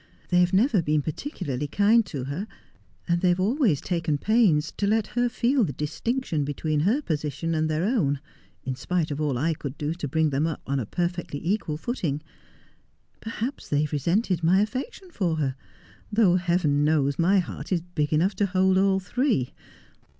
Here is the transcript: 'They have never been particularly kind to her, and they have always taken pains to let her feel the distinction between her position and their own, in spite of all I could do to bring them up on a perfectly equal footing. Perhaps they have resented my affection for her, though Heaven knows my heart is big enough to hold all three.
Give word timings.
'They 0.31 0.39
have 0.39 0.51
never 0.51 0.81
been 0.81 1.03
particularly 1.03 1.67
kind 1.67 2.03
to 2.07 2.23
her, 2.23 2.47
and 3.07 3.21
they 3.21 3.29
have 3.29 3.39
always 3.39 3.79
taken 3.81 4.17
pains 4.17 4.71
to 4.77 4.87
let 4.87 5.05
her 5.13 5.29
feel 5.29 5.63
the 5.63 5.73
distinction 5.73 6.43
between 6.43 6.79
her 6.79 7.03
position 7.03 7.53
and 7.53 7.69
their 7.69 7.83
own, 7.83 8.19
in 8.63 8.73
spite 8.75 9.11
of 9.11 9.21
all 9.21 9.37
I 9.37 9.53
could 9.53 9.77
do 9.77 9.93
to 9.93 10.07
bring 10.07 10.31
them 10.31 10.47
up 10.47 10.63
on 10.65 10.79
a 10.79 10.87
perfectly 10.87 11.39
equal 11.47 11.77
footing. 11.77 12.23
Perhaps 13.19 13.69
they 13.69 13.81
have 13.81 13.91
resented 13.91 14.41
my 14.43 14.61
affection 14.61 15.11
for 15.11 15.35
her, 15.35 15.55
though 16.11 16.37
Heaven 16.37 16.83
knows 16.83 17.19
my 17.19 17.37
heart 17.37 17.71
is 17.71 17.81
big 17.81 18.11
enough 18.11 18.33
to 18.37 18.47
hold 18.47 18.79
all 18.79 18.99
three. 18.99 19.51